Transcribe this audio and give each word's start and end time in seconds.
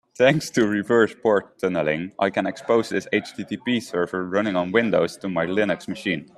Thanks 0.17 0.49
to 0.51 0.67
reverse 0.67 1.13
port 1.13 1.59
tunneling, 1.59 2.11
I 2.19 2.31
can 2.31 2.47
expose 2.47 2.89
this 2.89 3.07
HTTP 3.13 3.81
server 3.83 4.25
running 4.25 4.55
on 4.55 4.71
Windows 4.71 5.15
to 5.17 5.29
my 5.29 5.45
Linux 5.45 5.87
machine. 5.87 6.27